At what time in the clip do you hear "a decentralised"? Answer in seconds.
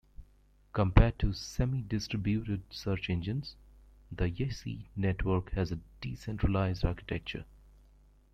5.71-6.83